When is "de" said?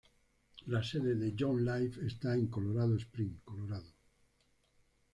1.15-1.35